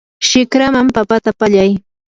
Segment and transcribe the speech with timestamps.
[0.27, 1.71] shikraman papata pallay.